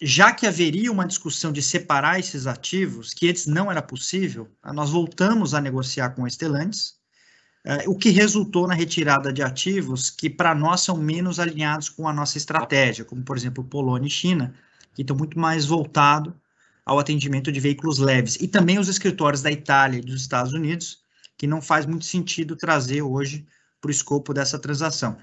já 0.00 0.32
que 0.32 0.46
haveria 0.46 0.92
uma 0.92 1.06
discussão 1.06 1.52
de 1.52 1.60
separar 1.60 2.20
esses 2.20 2.46
ativos, 2.46 3.12
que 3.12 3.28
antes 3.28 3.46
não 3.46 3.70
era 3.70 3.82
possível, 3.82 4.48
ah, 4.62 4.72
nós 4.72 4.90
voltamos 4.90 5.54
a 5.54 5.60
negociar 5.60 6.10
com 6.10 6.24
a 6.24 6.30
Stellantis, 6.30 6.98
é, 7.64 7.88
o 7.88 7.96
que 7.96 8.10
resultou 8.10 8.66
na 8.66 8.74
retirada 8.74 9.32
de 9.32 9.42
ativos 9.42 10.08
que, 10.08 10.30
para 10.30 10.54
nós, 10.54 10.80
são 10.82 10.96
menos 10.96 11.40
alinhados 11.40 11.88
com 11.88 12.08
a 12.08 12.12
nossa 12.12 12.38
estratégia, 12.38 13.04
como, 13.04 13.22
por 13.22 13.36
exemplo, 13.36 13.64
Polônia 13.64 14.06
e 14.06 14.10
China, 14.10 14.54
que 14.94 15.02
estão 15.02 15.16
muito 15.16 15.38
mais 15.38 15.66
voltados 15.66 16.32
ao 16.86 16.98
atendimento 16.98 17.50
de 17.52 17.60
veículos 17.60 17.98
leves. 17.98 18.36
E 18.40 18.48
também 18.48 18.78
os 18.78 18.88
escritórios 18.88 19.42
da 19.42 19.50
Itália 19.50 19.98
e 19.98 20.02
dos 20.02 20.22
Estados 20.22 20.52
Unidos, 20.52 21.00
que 21.36 21.46
não 21.46 21.60
faz 21.60 21.84
muito 21.84 22.04
sentido 22.04 22.56
trazer 22.56 23.02
hoje 23.02 23.46
para 23.80 23.88
o 23.88 23.92
escopo 23.92 24.32
dessa 24.32 24.58
transação. 24.58 25.18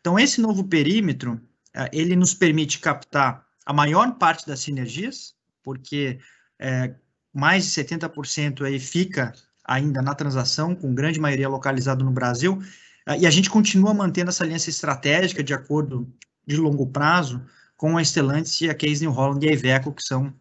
Então, 0.00 0.18
esse 0.18 0.40
novo 0.40 0.64
perímetro, 0.64 1.40
é, 1.72 1.88
ele 1.92 2.16
nos 2.16 2.34
permite 2.34 2.78
captar 2.78 3.45
a 3.66 3.72
maior 3.72 4.12
parte 4.14 4.46
das 4.46 4.60
sinergias, 4.60 5.34
porque 5.62 6.20
é, 6.58 6.94
mais 7.34 7.64
de 7.64 7.70
70% 7.72 8.64
aí 8.64 8.78
fica 8.78 9.32
ainda 9.64 10.00
na 10.00 10.14
transação, 10.14 10.74
com 10.74 10.94
grande 10.94 11.18
maioria 11.18 11.48
localizado 11.48 12.04
no 12.04 12.12
Brasil, 12.12 12.62
é, 13.04 13.18
e 13.18 13.26
a 13.26 13.30
gente 13.30 13.50
continua 13.50 13.92
mantendo 13.92 14.30
essa 14.30 14.44
aliança 14.44 14.70
estratégica 14.70 15.42
de 15.42 15.52
acordo 15.52 16.08
de 16.46 16.56
longo 16.56 16.86
prazo 16.86 17.44
com 17.76 17.98
a 17.98 18.04
Stellantis 18.04 18.60
e 18.60 18.70
a 18.70 18.74
Case 18.74 19.04
New 19.04 19.12
Holland 19.12 19.44
e 19.44 19.50
a 19.50 19.52
Iveco, 19.52 19.92
que 19.92 20.02
são, 20.02 20.32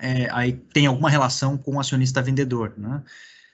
é, 0.00 0.28
aí 0.30 0.52
tem 0.52 0.86
alguma 0.86 1.10
relação 1.10 1.58
com 1.58 1.74
o 1.74 1.80
acionista 1.80 2.22
vendedor. 2.22 2.72
Né? 2.78 3.02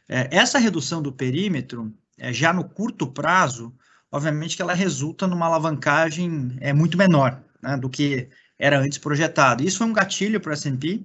É, 0.06 0.28
essa 0.30 0.58
redução 0.58 1.00
do 1.00 1.10
perímetro, 1.10 1.92
é, 2.18 2.30
já 2.30 2.52
no 2.52 2.62
curto 2.62 3.06
prazo, 3.06 3.74
obviamente 4.10 4.54
que 4.54 4.62
ela 4.62 4.74
resulta 4.74 5.26
numa 5.26 5.46
alavancagem 5.46 6.58
é, 6.60 6.74
muito 6.74 6.98
menor 6.98 7.42
né, 7.62 7.76
do 7.78 7.88
que 7.88 8.28
era 8.58 8.78
antes 8.80 8.98
projetado. 8.98 9.62
Isso 9.62 9.78
foi 9.78 9.86
um 9.86 9.92
gatilho 9.92 10.40
para 10.40 10.50
o 10.50 10.52
S&P, 10.52 11.04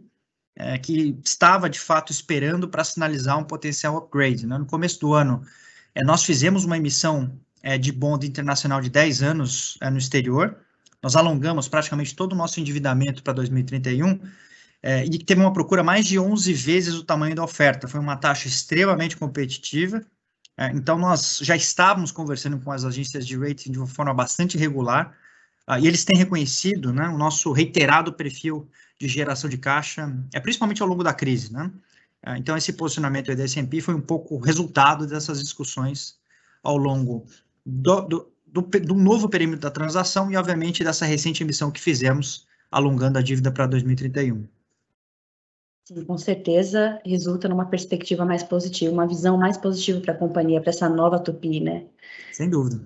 é, 0.56 0.78
que 0.78 1.18
estava, 1.24 1.70
de 1.70 1.80
fato, 1.80 2.12
esperando 2.12 2.68
para 2.68 2.84
sinalizar 2.84 3.38
um 3.38 3.44
potencial 3.44 3.98
upgrade. 3.98 4.46
Né? 4.48 4.58
No 4.58 4.66
começo 4.66 5.00
do 5.00 5.14
ano, 5.14 5.44
é, 5.94 6.04
nós 6.04 6.24
fizemos 6.24 6.66
uma 6.66 6.78
emissão 6.78 7.40
é, 7.62 7.78
de 7.78 7.92
bond 7.92 8.26
internacional 8.26 8.82
de 8.82 8.90
10 8.90 9.24
anos 9.24 9.78
é, 9.82 9.90
no 9.90 9.98
exterior, 9.98 10.58
nós 11.02 11.16
alongamos 11.16 11.68
praticamente 11.68 12.16
todo 12.16 12.34
o 12.34 12.36
nosso 12.36 12.60
endividamento 12.60 13.22
para 13.22 13.34
2031 13.34 14.20
é, 14.82 15.06
e 15.06 15.18
teve 15.20 15.42
uma 15.42 15.54
procura 15.54 15.84
mais 15.84 16.06
de 16.06 16.20
11 16.20 16.54
vezes 16.54 16.96
o 16.96 17.04
tamanho 17.04 17.36
da 17.36 17.44
oferta. 17.44 17.88
Foi 17.88 18.00
uma 18.00 18.18
taxa 18.18 18.48
extremamente 18.48 19.16
competitiva. 19.18 20.02
É, 20.58 20.68
então, 20.72 20.98
nós 20.98 21.40
já 21.42 21.56
estávamos 21.56 22.12
conversando 22.12 22.60
com 22.60 22.72
as 22.72 22.84
agências 22.84 23.26
de 23.26 23.38
rating 23.38 23.72
de 23.72 23.78
uma 23.78 23.88
forma 23.88 24.14
bastante 24.14 24.58
regular 24.58 25.16
Uh, 25.70 25.80
e 25.80 25.88
eles 25.88 26.06
têm 26.06 26.18
reconhecido 26.18 26.94
né, 26.94 27.10
o 27.10 27.18
nosso 27.18 27.52
reiterado 27.52 28.14
perfil 28.14 28.70
de 29.00 29.08
geração 29.08 29.50
de 29.50 29.58
caixa, 29.58 30.16
é 30.34 30.40
principalmente 30.40 30.82
ao 30.82 30.88
longo 30.88 31.04
da 31.04 31.14
crise. 31.14 31.52
Né? 31.52 31.70
Uh, 32.26 32.36
então, 32.38 32.56
esse 32.56 32.74
posicionamento 32.74 33.36
da 33.36 33.44
S&P 33.44 33.82
foi 33.82 33.94
um 33.94 34.02
pouco 34.02 34.38
resultado 34.38 35.06
dessas 35.06 35.42
discussões 35.42 36.18
ao 36.64 36.78
longo 36.78 37.26
do, 37.66 38.02
do, 38.02 38.32
do, 38.46 38.62
do 38.62 38.96
novo 38.96 39.28
perímetro 39.28 39.62
da 39.62 39.72
transação 39.72 40.32
e, 40.32 40.38
obviamente, 40.38 40.84
dessa 40.84 41.06
recente 41.06 41.44
emissão 41.44 41.70
que 41.70 41.82
fizemos, 41.82 42.48
alongando 42.72 43.20
a 43.20 43.22
dívida 43.22 43.52
para 43.52 43.68
2031. 43.68 44.48
Sim, 45.88 46.04
com 46.04 46.18
certeza 46.18 47.00
resulta 47.06 47.48
numa 47.48 47.66
perspectiva 47.66 48.26
mais 48.26 48.44
positiva, 48.44 48.92
uma 48.92 49.08
visão 49.08 49.38
mais 49.38 49.58
positiva 49.58 50.02
para 50.02 50.14
a 50.14 50.18
companhia, 50.18 50.60
para 50.60 50.70
essa 50.70 50.90
nova 50.90 51.18
Tupi, 51.18 51.62
né? 51.62 51.86
Sem 52.34 52.50
dúvida. 52.50 52.82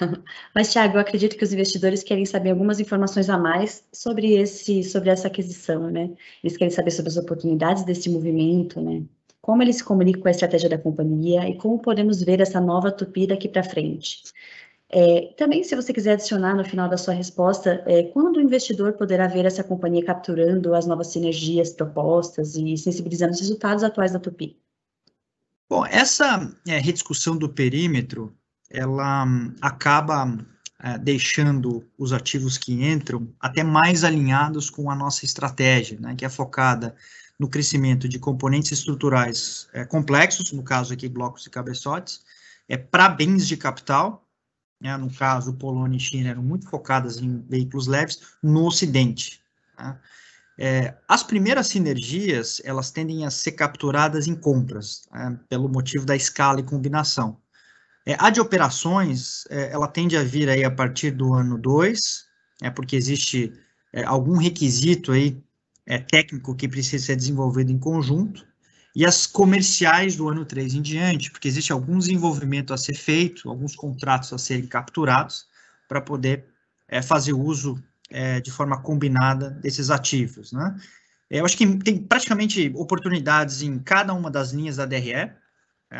Mas, 0.54 0.72
Thiago, 0.72 0.96
eu 0.96 1.00
acredito 1.00 1.36
que 1.36 1.44
os 1.44 1.52
investidores 1.52 2.02
querem 2.02 2.24
saber 2.24 2.50
algumas 2.50 2.80
informações 2.80 3.28
a 3.28 3.38
mais 3.38 3.84
sobre, 3.92 4.34
esse, 4.34 4.82
sobre 4.82 5.10
essa 5.10 5.28
aquisição, 5.28 5.90
né? 5.90 6.10
Eles 6.42 6.56
querem 6.56 6.70
saber 6.70 6.90
sobre 6.90 7.10
as 7.10 7.16
oportunidades 7.16 7.84
desse 7.84 8.08
movimento, 8.10 8.80
né? 8.80 9.02
Como 9.40 9.62
ele 9.62 9.72
se 9.72 9.84
comunica 9.84 10.20
com 10.20 10.28
a 10.28 10.30
estratégia 10.30 10.68
da 10.68 10.78
companhia 10.78 11.48
e 11.48 11.56
como 11.56 11.78
podemos 11.78 12.22
ver 12.22 12.40
essa 12.40 12.60
nova 12.60 12.90
Tupi 12.90 13.26
daqui 13.26 13.48
para 13.48 13.62
frente. 13.62 14.22
É, 14.88 15.34
também, 15.36 15.64
se 15.64 15.74
você 15.74 15.92
quiser 15.92 16.12
adicionar 16.12 16.54
no 16.54 16.64
final 16.64 16.88
da 16.88 16.96
sua 16.96 17.14
resposta, 17.14 17.82
é, 17.86 18.04
quando 18.04 18.36
o 18.36 18.40
investidor 18.40 18.92
poderá 18.92 19.26
ver 19.26 19.44
essa 19.44 19.64
companhia 19.64 20.04
capturando 20.04 20.74
as 20.74 20.86
novas 20.86 21.08
sinergias 21.08 21.72
propostas 21.72 22.54
e 22.54 22.76
sensibilizando 22.76 23.32
os 23.32 23.40
resultados 23.40 23.82
atuais 23.82 24.12
da 24.12 24.20
Tupi? 24.20 24.56
Bom, 25.68 25.84
essa 25.86 26.48
é, 26.68 26.78
rediscussão 26.78 27.36
do 27.36 27.48
perímetro, 27.48 28.32
ela 28.74 29.24
hum, 29.24 29.54
acaba 29.62 30.36
é, 30.80 30.98
deixando 30.98 31.88
os 31.96 32.12
ativos 32.12 32.58
que 32.58 32.84
entram 32.84 33.32
até 33.40 33.62
mais 33.62 34.04
alinhados 34.04 34.68
com 34.68 34.90
a 34.90 34.94
nossa 34.94 35.24
estratégia, 35.24 35.98
né, 36.00 36.14
que 36.14 36.24
é 36.24 36.28
focada 36.28 36.94
no 37.38 37.48
crescimento 37.48 38.08
de 38.08 38.18
componentes 38.18 38.72
estruturais 38.72 39.68
é, 39.72 39.84
complexos, 39.84 40.52
no 40.52 40.62
caso 40.62 40.92
aqui 40.92 41.08
blocos 41.08 41.46
e 41.46 41.50
cabeçotes, 41.50 42.22
é, 42.68 42.76
para 42.76 43.08
bens 43.08 43.46
de 43.46 43.56
capital, 43.56 44.26
né, 44.80 44.96
no 44.96 45.10
caso, 45.10 45.54
Polônia 45.54 45.96
e 45.96 46.00
China 46.00 46.30
eram 46.30 46.42
muito 46.42 46.68
focadas 46.68 47.18
em 47.18 47.40
veículos 47.48 47.86
leves 47.86 48.20
no 48.42 48.66
Ocidente. 48.66 49.40
Né? 49.78 49.98
É, 50.58 50.94
as 51.08 51.22
primeiras 51.22 51.68
sinergias, 51.68 52.60
elas 52.64 52.90
tendem 52.90 53.24
a 53.24 53.30
ser 53.30 53.52
capturadas 53.52 54.26
em 54.26 54.34
compras, 54.34 55.08
né, 55.12 55.38
pelo 55.48 55.68
motivo 55.68 56.04
da 56.04 56.16
escala 56.16 56.60
e 56.60 56.64
combinação. 56.64 57.40
É, 58.06 58.16
a 58.18 58.28
de 58.28 58.40
operações, 58.40 59.44
é, 59.48 59.72
ela 59.72 59.88
tende 59.88 60.16
a 60.16 60.22
vir 60.22 60.48
aí 60.48 60.62
a 60.62 60.70
partir 60.70 61.10
do 61.10 61.32
ano 61.32 61.56
2, 61.56 62.24
é, 62.62 62.70
porque 62.70 62.96
existe 62.96 63.52
é, 63.92 64.04
algum 64.04 64.36
requisito 64.36 65.12
aí 65.12 65.42
é, 65.86 65.98
técnico 65.98 66.54
que 66.54 66.68
precisa 66.68 67.06
ser 67.06 67.16
desenvolvido 67.16 67.72
em 67.72 67.78
conjunto, 67.78 68.46
e 68.94 69.04
as 69.04 69.26
comerciais 69.26 70.16
do 70.16 70.28
ano 70.28 70.44
3 70.44 70.74
em 70.74 70.82
diante, 70.82 71.30
porque 71.30 71.48
existe 71.48 71.72
algum 71.72 71.98
desenvolvimento 71.98 72.72
a 72.72 72.76
ser 72.76 72.94
feito, 72.94 73.48
alguns 73.48 73.74
contratos 73.74 74.32
a 74.32 74.38
serem 74.38 74.66
capturados 74.66 75.46
para 75.88 76.00
poder 76.00 76.44
é, 76.86 77.02
fazer 77.02 77.32
uso 77.32 77.82
é, 78.10 78.40
de 78.40 78.52
forma 78.52 78.80
combinada 78.80 79.50
desses 79.50 79.90
ativos. 79.90 80.52
Né? 80.52 80.76
Eu 81.28 81.44
acho 81.44 81.56
que 81.56 81.66
tem 81.78 81.98
praticamente 81.98 82.70
oportunidades 82.76 83.62
em 83.62 83.78
cada 83.78 84.14
uma 84.14 84.30
das 84.30 84.52
linhas 84.52 84.76
da 84.76 84.86
DRE. 84.86 85.32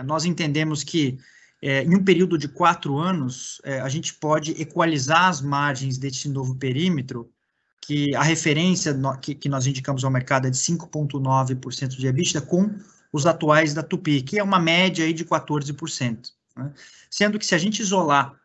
Nós 0.04 0.24
entendemos 0.24 0.84
que 0.84 1.18
é, 1.66 1.82
em 1.82 1.96
um 1.96 2.04
período 2.04 2.36
de 2.36 2.46
quatro 2.46 2.98
anos, 2.98 3.58
é, 3.64 3.80
a 3.80 3.88
gente 3.88 4.12
pode 4.12 4.50
equalizar 4.60 5.30
as 5.30 5.40
margens 5.40 5.96
desse 5.96 6.28
novo 6.28 6.54
perímetro 6.56 7.32
que 7.80 8.14
a 8.14 8.22
referência 8.22 8.92
no, 8.92 9.16
que, 9.16 9.34
que, 9.34 9.48
nós 9.48 9.66
indicamos 9.66 10.04
ao 10.04 10.10
mercado 10.10 10.46
é 10.46 10.50
de 10.50 10.58
5,9% 10.58 11.88
de 11.96 12.06
EBITDA 12.06 12.42
com 12.42 12.70
os 13.10 13.24
atuais 13.24 13.72
da 13.72 13.82
Tupi, 13.82 14.20
que 14.20 14.38
é 14.38 14.42
uma 14.42 14.58
média 14.58 15.06
aí 15.06 15.14
de 15.14 15.24
14%. 15.24 16.32
Né? 16.54 16.70
Sendo 17.10 17.38
que 17.38 17.46
se 17.46 17.54
a 17.54 17.58
gente 17.58 17.80
isolar 17.80 18.38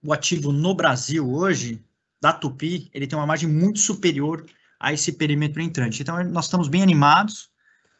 o 0.00 0.12
ativo 0.12 0.52
no 0.52 0.76
Brasil 0.76 1.28
hoje, 1.28 1.84
da 2.20 2.32
Tupi, 2.32 2.88
ele 2.94 3.08
tem 3.08 3.18
uma 3.18 3.26
margem 3.26 3.48
muito 3.48 3.80
superior 3.80 4.46
a 4.78 4.92
esse 4.92 5.10
perímetro 5.10 5.60
entrante. 5.60 6.02
Então, 6.02 6.22
nós 6.22 6.44
estamos 6.44 6.68
bem 6.68 6.84
animados 6.84 7.50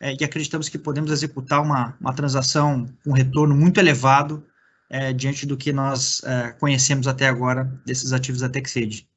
é, 0.01 0.15
e 0.21 0.25
acreditamos 0.25 0.69
que 0.69 0.79
podemos 0.79 1.11
executar 1.11 1.63
uma, 1.63 1.97
uma 2.01 2.15
transação 2.15 2.87
com 3.05 3.13
retorno 3.13 3.55
muito 3.55 3.79
elevado 3.79 4.45
é, 4.91 5.13
diante 5.13 5.47
do 5.47 5.57
que 5.57 5.73
nós 5.73 6.23
é, 6.25 6.53
conhecemos 6.53 7.09
até 7.09 7.27
agora 7.27 7.65
desses 7.87 8.13
ativos 8.13 8.41
da 8.41 8.49
TechSage. 8.49 9.09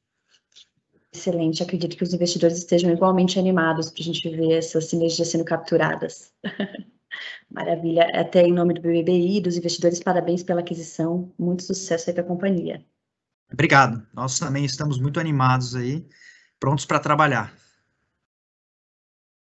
Excelente, 1.12 1.62
acredito 1.62 1.96
que 1.96 2.02
os 2.02 2.12
investidores 2.12 2.58
estejam 2.58 2.90
igualmente 2.90 3.38
animados 3.38 3.90
para 3.90 4.02
a 4.02 4.04
gente 4.04 4.28
ver 4.28 4.52
essas 4.52 4.86
sinergias 4.86 5.28
sendo 5.28 5.44
capturadas. 5.44 6.32
Maravilha, 7.50 8.04
até 8.14 8.42
em 8.42 8.52
nome 8.52 8.74
do 8.74 8.82
BBBI 8.82 9.38
e 9.38 9.40
dos 9.40 9.56
investidores, 9.56 10.00
parabéns 10.00 10.42
pela 10.42 10.60
aquisição, 10.60 11.32
muito 11.38 11.62
sucesso 11.62 12.10
aí 12.10 12.14
para 12.14 12.22
a 12.22 12.26
companhia. 12.26 12.84
Obrigado, 13.50 14.06
nós 14.14 14.38
também 14.38 14.64
estamos 14.64 14.98
muito 14.98 15.18
animados 15.18 15.74
aí, 15.74 16.06
prontos 16.60 16.84
para 16.84 17.00
trabalhar. 17.00 17.54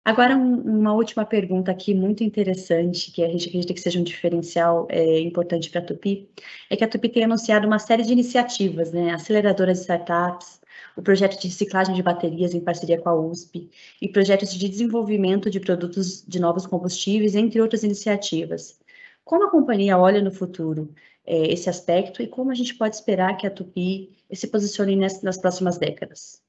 Agora, 0.03 0.35
um, 0.35 0.79
uma 0.79 0.93
última 0.93 1.25
pergunta 1.25 1.71
aqui, 1.71 1.93
muito 1.93 2.23
interessante, 2.23 3.11
que 3.11 3.23
a 3.23 3.29
gente 3.29 3.47
acredita 3.47 3.73
que 3.73 3.79
seja 3.81 3.99
um 3.99 4.03
diferencial 4.03 4.87
é, 4.89 5.19
importante 5.19 5.69
para 5.69 5.79
a 5.81 5.83
Tupi, 5.85 6.27
é 6.69 6.75
que 6.75 6.83
a 6.83 6.87
Tupi 6.87 7.07
tem 7.09 7.23
anunciado 7.23 7.67
uma 7.67 7.77
série 7.79 8.03
de 8.03 8.11
iniciativas, 8.11 8.91
né, 8.91 9.11
aceleradoras 9.11 9.77
de 9.77 9.81
startups, 9.83 10.59
o 10.97 11.01
projeto 11.03 11.39
de 11.39 11.47
reciclagem 11.47 11.93
de 11.95 12.01
baterias 12.03 12.53
em 12.53 12.59
parceria 12.61 12.99
com 12.99 13.09
a 13.09 13.15
USP 13.15 13.69
e 14.01 14.09
projetos 14.09 14.53
de 14.53 14.67
desenvolvimento 14.67 15.49
de 15.49 15.59
produtos 15.59 16.23
de 16.27 16.39
novos 16.39 16.65
combustíveis, 16.65 17.35
entre 17.35 17.61
outras 17.61 17.83
iniciativas. 17.83 18.79
Como 19.23 19.45
a 19.45 19.51
companhia 19.51 19.97
olha 19.97 20.21
no 20.21 20.31
futuro 20.31 20.93
é, 21.25 21.51
esse 21.53 21.69
aspecto 21.69 22.21
e 22.23 22.27
como 22.27 22.51
a 22.51 22.55
gente 22.55 22.75
pode 22.75 22.95
esperar 22.95 23.37
que 23.37 23.45
a 23.47 23.51
Tupi 23.51 24.17
se 24.33 24.47
posicione 24.47 24.95
nas, 24.95 25.21
nas 25.21 25.37
próximas 25.37 25.77
décadas? 25.77 26.41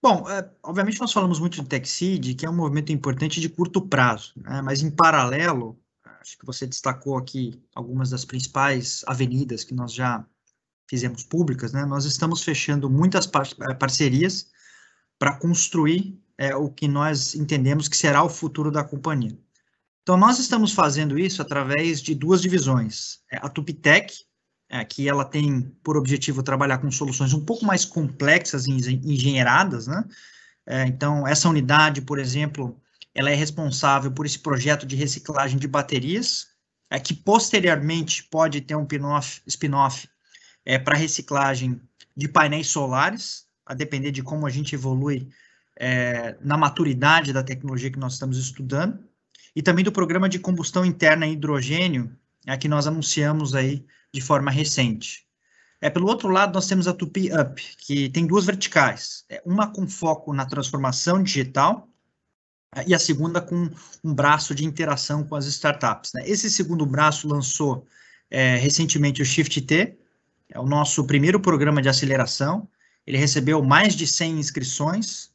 Bom, 0.00 0.28
é, 0.30 0.48
obviamente 0.62 1.00
nós 1.00 1.12
falamos 1.12 1.40
muito 1.40 1.60
de 1.60 1.68
TechSeed, 1.68 2.34
que 2.34 2.46
é 2.46 2.50
um 2.50 2.54
movimento 2.54 2.92
importante 2.92 3.40
de 3.40 3.48
curto 3.48 3.80
prazo, 3.80 4.32
né, 4.36 4.62
mas 4.62 4.80
em 4.80 4.90
paralelo, 4.90 5.78
acho 6.20 6.38
que 6.38 6.46
você 6.46 6.66
destacou 6.66 7.16
aqui 7.16 7.60
algumas 7.74 8.10
das 8.10 8.24
principais 8.24 9.02
avenidas 9.08 9.64
que 9.64 9.74
nós 9.74 9.92
já 9.92 10.24
fizemos 10.88 11.24
públicas, 11.24 11.72
né, 11.72 11.84
nós 11.84 12.04
estamos 12.04 12.44
fechando 12.44 12.88
muitas 12.88 13.26
par 13.26 13.46
eh, 13.46 13.74
parcerias 13.74 14.50
para 15.18 15.36
construir 15.36 16.16
é, 16.38 16.54
o 16.54 16.70
que 16.70 16.86
nós 16.86 17.34
entendemos 17.34 17.88
que 17.88 17.96
será 17.96 18.22
o 18.22 18.28
futuro 18.28 18.70
da 18.70 18.84
companhia. 18.84 19.36
Então, 20.02 20.16
nós 20.16 20.38
estamos 20.38 20.72
fazendo 20.72 21.18
isso 21.18 21.42
através 21.42 22.00
de 22.00 22.14
duas 22.14 22.40
divisões. 22.40 23.18
É, 23.30 23.36
a 23.36 23.48
Tupitec, 23.48 24.14
é, 24.68 24.84
que 24.84 25.08
ela 25.08 25.24
tem 25.24 25.62
por 25.82 25.96
objetivo 25.96 26.42
trabalhar 26.42 26.78
com 26.78 26.90
soluções 26.90 27.32
um 27.32 27.44
pouco 27.44 27.64
mais 27.64 27.84
complexas 27.84 28.66
e 28.66 28.72
engenheiradas, 28.72 29.86
né? 29.86 30.04
É, 30.66 30.86
então, 30.86 31.26
essa 31.26 31.48
unidade, 31.48 32.02
por 32.02 32.18
exemplo, 32.18 32.78
ela 33.14 33.30
é 33.30 33.34
responsável 33.34 34.12
por 34.12 34.26
esse 34.26 34.38
projeto 34.38 34.84
de 34.84 34.94
reciclagem 34.94 35.58
de 35.58 35.66
baterias, 35.66 36.48
é, 36.90 37.00
que 37.00 37.14
posteriormente 37.14 38.24
pode 38.24 38.60
ter 38.60 38.76
um 38.76 38.86
spin-off 38.86 39.40
spin 39.46 39.70
é, 40.64 40.78
para 40.78 40.96
reciclagem 40.96 41.80
de 42.14 42.28
painéis 42.28 42.68
solares, 42.68 43.46
a 43.64 43.74
depender 43.74 44.10
de 44.10 44.22
como 44.22 44.46
a 44.46 44.50
gente 44.50 44.74
evolui 44.74 45.28
é, 45.76 46.36
na 46.42 46.58
maturidade 46.58 47.32
da 47.32 47.42
tecnologia 47.42 47.90
que 47.90 47.98
nós 47.98 48.14
estamos 48.14 48.36
estudando, 48.36 48.98
e 49.56 49.62
também 49.62 49.84
do 49.84 49.92
programa 49.92 50.28
de 50.28 50.38
combustão 50.38 50.84
interna 50.84 51.26
em 51.26 51.32
hidrogênio, 51.32 52.14
é, 52.46 52.56
que 52.56 52.68
nós 52.68 52.86
anunciamos 52.86 53.54
aí 53.54 53.84
de 54.12 54.20
forma 54.20 54.50
recente. 54.50 55.26
É, 55.80 55.88
pelo 55.88 56.08
outro 56.08 56.28
lado, 56.28 56.54
nós 56.54 56.66
temos 56.66 56.88
a 56.88 56.92
Tupi 56.92 57.30
Up, 57.32 57.62
que 57.78 58.08
tem 58.08 58.26
duas 58.26 58.44
verticais, 58.44 59.24
é, 59.28 59.40
uma 59.44 59.72
com 59.72 59.86
foco 59.86 60.34
na 60.34 60.44
transformação 60.44 61.22
digital 61.22 61.88
é, 62.74 62.84
e 62.88 62.94
a 62.94 62.98
segunda 62.98 63.40
com 63.40 63.70
um 64.02 64.14
braço 64.14 64.54
de 64.54 64.64
interação 64.64 65.22
com 65.24 65.36
as 65.36 65.46
startups. 65.46 66.12
Né? 66.14 66.28
Esse 66.28 66.50
segundo 66.50 66.84
braço 66.84 67.28
lançou 67.28 67.86
é, 68.30 68.56
recentemente 68.56 69.22
o 69.22 69.24
Shift 69.24 69.60
T, 69.62 69.96
é 70.50 70.58
o 70.58 70.66
nosso 70.66 71.04
primeiro 71.04 71.38
programa 71.38 71.80
de 71.80 71.88
aceleração. 71.88 72.68
Ele 73.06 73.18
recebeu 73.18 73.62
mais 73.62 73.94
de 73.94 74.06
100 74.06 74.38
inscrições, 74.38 75.30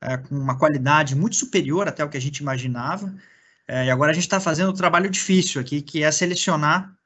é, 0.00 0.16
com 0.16 0.34
uma 0.34 0.56
qualidade 0.56 1.14
muito 1.14 1.36
superior 1.36 1.86
até 1.86 2.04
o 2.04 2.08
que 2.08 2.16
a 2.16 2.20
gente 2.20 2.38
imaginava. 2.38 3.14
É, 3.68 3.86
e 3.86 3.90
agora 3.90 4.10
a 4.10 4.14
gente 4.14 4.24
está 4.24 4.40
fazendo 4.40 4.68
o 4.68 4.72
um 4.72 4.76
trabalho 4.76 5.10
difícil 5.10 5.60
aqui, 5.60 5.82
que 5.82 6.02
é 6.02 6.10
selecionar 6.10 6.96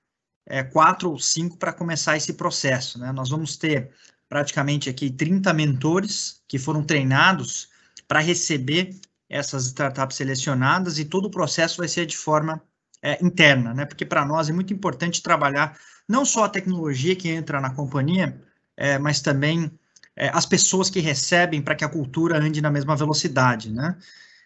é, 0.46 0.62
quatro 0.62 1.10
ou 1.10 1.18
cinco 1.18 1.56
para 1.56 1.72
começar 1.72 2.16
esse 2.16 2.32
processo. 2.34 2.98
Né? 2.98 3.12
Nós 3.12 3.28
vamos 3.28 3.56
ter 3.56 3.90
praticamente 4.28 4.88
aqui 4.88 5.10
30 5.10 5.52
mentores 5.52 6.42
que 6.48 6.58
foram 6.58 6.82
treinados 6.82 7.68
para 8.06 8.20
receber 8.20 8.94
essas 9.28 9.66
startups 9.66 10.16
selecionadas 10.16 10.98
e 10.98 11.04
todo 11.04 11.26
o 11.26 11.30
processo 11.30 11.78
vai 11.78 11.88
ser 11.88 12.06
de 12.06 12.16
forma 12.16 12.62
é, 13.02 13.24
interna, 13.24 13.74
né? 13.74 13.84
Porque 13.84 14.04
para 14.04 14.24
nós 14.24 14.48
é 14.48 14.52
muito 14.52 14.72
importante 14.72 15.22
trabalhar 15.22 15.76
não 16.08 16.24
só 16.24 16.44
a 16.44 16.48
tecnologia 16.48 17.16
que 17.16 17.28
entra 17.28 17.60
na 17.60 17.70
companhia, 17.70 18.40
é, 18.76 18.98
mas 18.98 19.20
também 19.20 19.70
é, 20.14 20.28
as 20.32 20.46
pessoas 20.46 20.88
que 20.88 21.00
recebem 21.00 21.60
para 21.60 21.74
que 21.74 21.84
a 21.84 21.88
cultura 21.88 22.38
ande 22.38 22.60
na 22.60 22.70
mesma 22.70 22.96
velocidade, 22.96 23.72
né? 23.72 23.96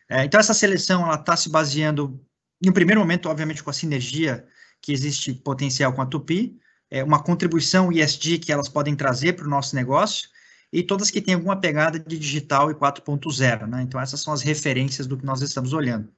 É, 0.09 0.25
então, 0.25 0.41
essa 0.41 0.55
seleção, 0.55 1.05
ela 1.05 1.15
está 1.15 1.37
se 1.37 1.49
baseando, 1.49 2.21
em 2.63 2.69
um 2.69 2.73
primeiro 2.73 3.01
momento, 3.01 3.29
obviamente, 3.29 3.63
com 3.63 3.71
a 3.71 3.73
sinergia 3.73 4.45
que 4.81 4.93
existe 4.93 5.33
potencial 5.35 5.93
com 5.93 6.03
a 6.03 6.07
Tupi, 6.07 6.59
é, 6.91 7.05
uma 7.05 7.23
contribuição 7.23 7.93
ESG 7.93 8.39
que 8.39 8.53
elas 8.53 8.69
podem 8.69 8.97
trazer 8.97 9.35
para 9.35 9.47
o 9.47 9.51
nosso 9.51 9.77
negócio, 9.77 10.29
e 10.73 10.83
todas 10.83 11.11
que 11.11 11.21
têm 11.21 11.35
alguma 11.35 11.61
pegada 11.61 11.99
de 11.99 12.19
digital 12.19 12.71
e 12.71 12.75
4.0, 12.75 13.67
né? 13.67 13.83
Então, 13.83 14.01
essas 14.01 14.21
são 14.21 14.33
as 14.33 14.43
referências 14.43 15.07
do 15.07 15.17
que 15.17 15.27
nós 15.27 15.43
estamos 15.43 15.73
olhando. 15.73 16.09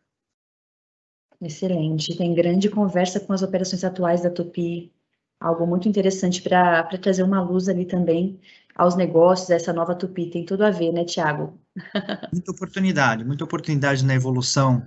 Excelente. 1.40 2.16
Tem 2.16 2.34
grande 2.34 2.68
conversa 2.68 3.18
com 3.18 3.32
as 3.32 3.42
operações 3.42 3.82
atuais 3.82 4.22
da 4.22 4.30
Tupi, 4.30 4.92
algo 5.40 5.66
muito 5.66 5.88
interessante 5.88 6.40
para 6.40 6.84
trazer 6.98 7.22
uma 7.22 7.42
luz 7.42 7.68
ali 7.68 7.84
também 7.84 8.38
aos 8.74 8.94
negócios, 8.94 9.50
essa 9.50 9.72
nova 9.72 9.94
Tupi. 9.94 10.26
Tem 10.26 10.44
tudo 10.44 10.64
a 10.64 10.70
ver, 10.70 10.92
né, 10.92 11.04
Tiago? 11.04 11.58
Muita 12.32 12.52
oportunidade, 12.52 13.24
muita 13.24 13.44
oportunidade 13.44 14.04
na 14.04 14.14
evolução 14.14 14.86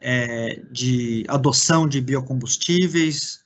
é, 0.00 0.60
de 0.70 1.24
adoção 1.28 1.88
de 1.88 2.00
biocombustíveis, 2.00 3.40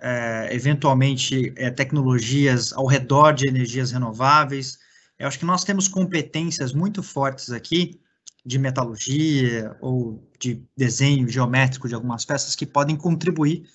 é, 0.00 0.48
eventualmente 0.52 1.52
é, 1.56 1.70
tecnologias 1.70 2.72
ao 2.72 2.86
redor 2.86 3.32
de 3.32 3.48
energias 3.48 3.92
renováveis, 3.92 4.78
eu 5.18 5.28
acho 5.28 5.38
que 5.38 5.44
nós 5.44 5.64
temos 5.64 5.86
competências 5.86 6.72
muito 6.72 7.02
fortes 7.02 7.50
aqui 7.50 8.00
de 8.44 8.58
metalurgia 8.58 9.76
ou 9.80 10.28
de 10.40 10.64
desenho 10.76 11.28
geométrico 11.28 11.88
de 11.88 11.94
algumas 11.94 12.24
peças 12.24 12.56
que 12.56 12.66
podem 12.66 12.96
contribuir 12.96 13.68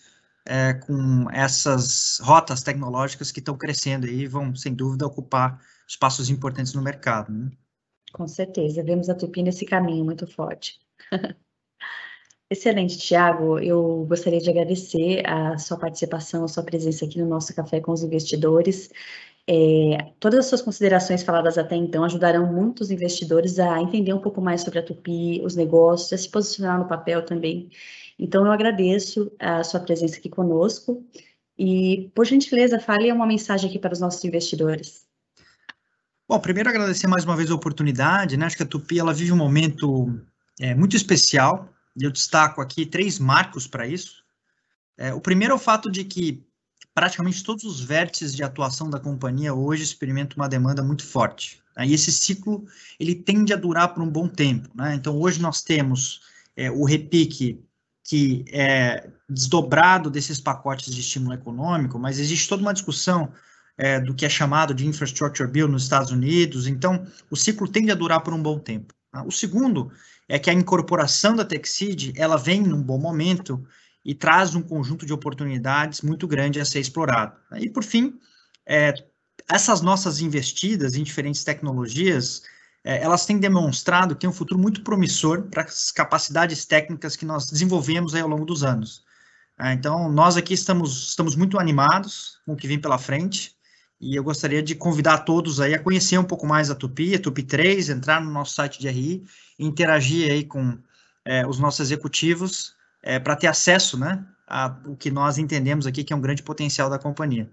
é, 0.45 0.73
com 0.73 1.29
essas 1.31 2.19
rotas 2.21 2.61
tecnológicas 2.61 3.31
que 3.31 3.39
estão 3.39 3.57
crescendo 3.57 4.07
e 4.07 4.27
vão, 4.27 4.53
sem 4.55 4.73
dúvida, 4.73 5.05
ocupar 5.05 5.61
espaços 5.87 6.29
importantes 6.29 6.73
no 6.73 6.81
mercado. 6.81 7.31
Né? 7.31 7.49
Com 8.11 8.27
certeza, 8.27 8.83
vemos 8.83 9.09
a 9.09 9.15
Tupi 9.15 9.41
nesse 9.41 9.65
caminho 9.65 10.03
muito 10.03 10.27
forte. 10.27 10.79
Excelente, 12.49 12.97
Tiago. 12.97 13.59
Eu 13.59 14.05
gostaria 14.07 14.39
de 14.39 14.49
agradecer 14.49 15.21
a 15.27 15.57
sua 15.57 15.77
participação, 15.77 16.45
a 16.45 16.47
sua 16.47 16.63
presença 16.63 17.03
aqui 17.03 17.19
no 17.19 17.27
nosso 17.27 17.53
Café 17.53 17.81
com 17.81 17.91
os 17.91 18.03
Investidores. 18.03 18.89
É, 19.49 20.13
todas 20.19 20.39
as 20.39 20.45
suas 20.45 20.61
considerações 20.61 21.23
faladas 21.23 21.57
até 21.57 21.75
então 21.75 22.03
ajudarão 22.03 22.51
muitos 22.51 22.91
investidores 22.91 23.59
a 23.59 23.81
entender 23.81 24.13
um 24.13 24.19
pouco 24.19 24.41
mais 24.41 24.61
sobre 24.61 24.79
a 24.79 24.83
Tupi, 24.83 25.41
os 25.43 25.55
negócios, 25.55 26.13
a 26.13 26.17
se 26.17 26.29
posicionar 26.29 26.79
no 26.79 26.87
papel 26.87 27.25
também. 27.25 27.69
Então, 28.17 28.45
eu 28.45 28.51
agradeço 28.51 29.31
a 29.39 29.63
sua 29.63 29.81
presença 29.81 30.17
aqui 30.17 30.29
conosco 30.29 31.05
e, 31.57 32.11
por 32.15 32.25
gentileza, 32.25 32.79
fale 32.79 33.11
uma 33.11 33.27
mensagem 33.27 33.69
aqui 33.69 33.77
para 33.77 33.93
os 33.93 33.99
nossos 33.99 34.23
investidores. 34.23 35.05
Bom, 36.27 36.39
primeiro 36.39 36.69
agradecer 36.69 37.07
mais 37.07 37.25
uma 37.25 37.35
vez 37.35 37.51
a 37.51 37.55
oportunidade, 37.55 38.37
né? 38.37 38.45
Acho 38.45 38.57
que 38.57 38.63
a 38.63 38.65
Tupi 38.65 38.99
ela 38.99 39.13
vive 39.13 39.31
um 39.31 39.37
momento 39.37 40.19
é, 40.59 40.73
muito 40.73 40.95
especial. 40.95 41.73
Eu 41.99 42.11
destaco 42.11 42.61
aqui 42.61 42.85
três 42.85 43.19
marcos 43.19 43.67
para 43.67 43.87
isso. 43.87 44.23
É, 44.97 45.13
o 45.13 45.21
primeiro 45.21 45.53
é 45.53 45.55
o 45.55 45.59
fato 45.59 45.91
de 45.91 46.03
que 46.03 46.43
praticamente 46.93 47.43
todos 47.43 47.63
os 47.63 47.79
vértices 47.79 48.35
de 48.35 48.43
atuação 48.43 48.89
da 48.89 48.99
companhia 48.99 49.53
hoje 49.53 49.83
experimentam 49.83 50.37
uma 50.37 50.49
demanda 50.49 50.81
muito 50.81 51.05
forte. 51.05 51.61
Né? 51.75 51.87
E 51.87 51.93
esse 51.93 52.11
ciclo 52.11 52.65
ele 52.99 53.13
tende 53.13 53.53
a 53.53 53.57
durar 53.57 53.93
por 53.93 54.01
um 54.01 54.09
bom 54.09 54.27
tempo. 54.27 54.69
Né? 54.73 54.95
Então, 54.95 55.19
hoje 55.19 55.39
nós 55.39 55.61
temos 55.61 56.21
é, 56.55 56.71
o 56.71 56.83
repique 56.83 57.63
que 58.03 58.45
é 58.51 59.09
desdobrado 59.29 60.09
desses 60.09 60.39
pacotes 60.39 60.93
de 60.93 61.01
estímulo 61.01 61.33
econômico, 61.33 61.99
mas 61.99 62.19
existe 62.19 62.47
toda 62.47 62.61
uma 62.61 62.73
discussão 62.73 63.31
é, 63.77 63.99
do 63.99 64.15
que 64.15 64.25
é 64.25 64.29
chamado 64.29 64.73
de 64.73 64.87
Infrastructure 64.87 65.49
Bill 65.49 65.67
nos 65.67 65.83
Estados 65.83 66.11
Unidos, 66.11 66.67
então 66.67 67.05
o 67.29 67.35
ciclo 67.35 67.67
tende 67.67 67.91
a 67.91 67.95
durar 67.95 68.21
por 68.21 68.33
um 68.33 68.41
bom 68.41 68.57
tempo. 68.57 68.93
Tá? 69.17 69.23
O 69.23 69.31
segundo 69.31 69.91
é 70.29 70.37
que 70.37 70.49
a 70.49 70.53
incorporação 70.53 71.35
da 71.35 71.43
TechSeed, 71.43 72.13
ela 72.15 72.37
vem 72.37 72.61
num 72.61 72.81
bom 72.81 72.99
momento 72.99 73.65
e 74.05 74.13
traz 74.13 74.53
um 74.53 74.61
conjunto 74.61 75.05
de 75.05 75.13
oportunidades 75.13 76.01
muito 76.01 76.27
grande 76.27 76.59
a 76.59 76.65
ser 76.65 76.79
explorado. 76.79 77.35
E, 77.55 77.69
por 77.69 77.83
fim, 77.83 78.19
é, 78.65 78.93
essas 79.49 79.81
nossas 79.81 80.21
investidas 80.21 80.95
em 80.95 81.03
diferentes 81.03 81.43
tecnologias, 81.43 82.43
é, 82.83 83.01
elas 83.01 83.25
têm 83.25 83.39
demonstrado 83.39 84.13
que 84.13 84.21
tem 84.21 84.29
um 84.29 84.33
futuro 84.33 84.61
muito 84.61 84.83
promissor 84.83 85.43
para 85.49 85.63
as 85.63 85.91
capacidades 85.91 86.63
técnicas 86.65 87.15
que 87.15 87.25
nós 87.25 87.45
desenvolvemos 87.47 88.13
ao 88.13 88.27
longo 88.27 88.45
dos 88.45 88.63
anos. 88.63 89.03
É, 89.59 89.73
então, 89.73 90.11
nós 90.11 90.37
aqui 90.37 90.53
estamos, 90.53 91.09
estamos 91.09 91.35
muito 91.35 91.59
animados 91.59 92.39
com 92.45 92.53
o 92.53 92.55
que 92.55 92.67
vem 92.67 92.79
pela 92.79 92.99
frente, 92.99 93.56
e 93.99 94.15
eu 94.15 94.23
gostaria 94.23 94.61
de 94.61 94.75
convidar 94.75 95.19
todos 95.19 95.59
aí 95.59 95.73
a 95.73 95.79
conhecer 95.79 96.17
um 96.17 96.23
pouco 96.23 96.45
mais 96.45 96.69
a 96.69 96.75
Tupi, 96.75 97.15
a 97.15 97.19
Tupi 97.19 97.43
3, 97.43 97.89
entrar 97.89 98.21
no 98.21 98.31
nosso 98.31 98.53
site 98.53 98.79
de 98.79 98.87
RI, 98.87 99.23
interagir 99.57 100.31
aí 100.31 100.43
com 100.43 100.77
é, 101.25 101.45
os 101.47 101.59
nossos 101.59 101.79
executivos 101.79 102.75
é, 103.01 103.19
para 103.19 103.35
ter 103.35 103.47
acesso 103.47 103.97
né, 103.97 104.23
o 104.85 104.95
que 104.95 105.09
nós 105.09 105.37
entendemos 105.37 105.87
aqui 105.87 106.03
que 106.03 106.13
é 106.13 106.15
um 106.15 106.21
grande 106.21 106.43
potencial 106.43 106.89
da 106.89 106.99
companhia. 106.99 107.49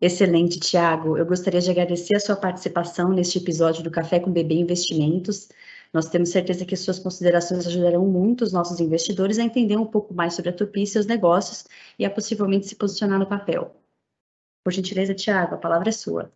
Excelente, 0.00 0.58
Tiago. 0.58 1.16
Eu 1.16 1.24
gostaria 1.24 1.60
de 1.60 1.70
agradecer 1.70 2.16
a 2.16 2.20
sua 2.20 2.34
participação 2.34 3.10
neste 3.10 3.38
episódio 3.38 3.84
do 3.84 3.90
Café 3.90 4.18
com 4.18 4.32
Bebê 4.32 4.54
Investimentos. 4.54 5.48
Nós 5.92 6.08
temos 6.08 6.30
certeza 6.30 6.64
que 6.64 6.74
suas 6.74 6.98
considerações 6.98 7.66
ajudarão 7.66 8.04
muito 8.06 8.42
os 8.42 8.52
nossos 8.52 8.80
investidores 8.80 9.38
a 9.38 9.44
entender 9.44 9.76
um 9.76 9.86
pouco 9.86 10.14
mais 10.14 10.34
sobre 10.34 10.50
a 10.50 10.52
Tupi 10.52 10.82
e 10.82 10.86
seus 10.86 11.06
negócios 11.06 11.66
e 11.98 12.04
a 12.04 12.10
possivelmente 12.10 12.66
se 12.66 12.74
posicionar 12.74 13.18
no 13.18 13.26
papel. 13.26 13.81
Por 14.64 14.72
gentileza, 14.72 15.14
Tiago, 15.14 15.54
a 15.54 15.58
palavra 15.58 15.88
é 15.88 15.92
sua. 15.92 16.32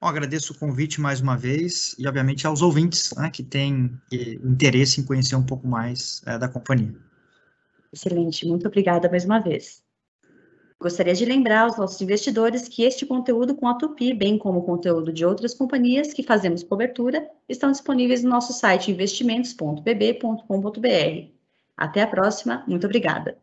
Bom, 0.00 0.08
agradeço 0.08 0.52
o 0.52 0.58
convite 0.58 1.00
mais 1.00 1.20
uma 1.20 1.36
vez 1.36 1.94
e, 1.98 2.06
obviamente, 2.06 2.46
aos 2.46 2.62
ouvintes 2.62 3.12
né, 3.16 3.30
que 3.30 3.42
têm 3.42 3.90
eh, 4.12 4.34
interesse 4.44 5.00
em 5.00 5.04
conhecer 5.04 5.34
um 5.34 5.44
pouco 5.44 5.66
mais 5.66 6.22
é, 6.26 6.38
da 6.38 6.48
companhia. 6.48 6.94
Excelente, 7.92 8.46
muito 8.46 8.68
obrigada 8.68 9.08
mais 9.08 9.24
uma 9.24 9.38
vez. 9.38 9.82
Gostaria 10.78 11.14
de 11.14 11.24
lembrar 11.24 11.62
aos 11.62 11.78
nossos 11.78 11.98
investidores 12.02 12.68
que 12.68 12.82
este 12.82 13.06
conteúdo 13.06 13.54
com 13.54 13.66
a 13.66 13.74
Tupi, 13.74 14.12
bem 14.12 14.36
como 14.36 14.58
o 14.58 14.62
conteúdo 14.62 15.10
de 15.10 15.24
outras 15.24 15.54
companhias 15.54 16.12
que 16.12 16.22
fazemos 16.22 16.62
cobertura, 16.62 17.26
estão 17.48 17.72
disponíveis 17.72 18.22
no 18.22 18.28
nosso 18.28 18.52
site 18.52 18.90
investimentos.bb.com.br. 18.90 21.30
Até 21.74 22.02
a 22.02 22.06
próxima, 22.06 22.62
muito 22.68 22.84
obrigada. 22.84 23.38